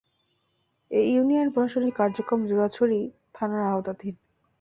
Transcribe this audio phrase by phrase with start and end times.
[0.91, 2.99] এ ইউনিয়নের প্রশাসনিক কার্যক্রম জুরাছড়ি
[3.35, 4.15] থানার আওতাধীন।